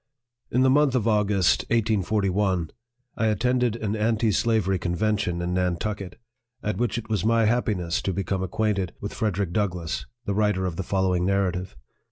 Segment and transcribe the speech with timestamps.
[0.49, 2.71] IN the month of August, 1841,
[3.13, 6.19] 1 attended an anti slavery convention in Nantucket,
[6.63, 10.65] at which it was my happiness to become acquainted with FREDERICK DOUG LASS, the writer
[10.65, 11.75] of the following Narrative.